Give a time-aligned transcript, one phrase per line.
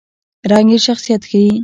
[0.51, 1.51] رنګ یې شخصیت ښيي.